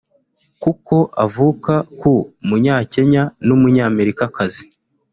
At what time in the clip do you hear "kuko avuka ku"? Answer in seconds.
0.63-2.13